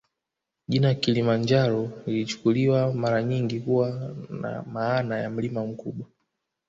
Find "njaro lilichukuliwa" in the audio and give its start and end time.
1.37-2.93